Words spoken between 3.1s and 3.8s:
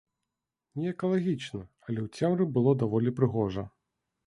прыгожа.